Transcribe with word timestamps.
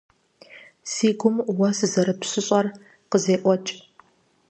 Си 0.91 1.07
гум 1.19 1.35
уэ 1.57 1.69
сызэрыпщыщӀэр 1.77 2.65
къызеӀуэкӀ. 3.09 3.73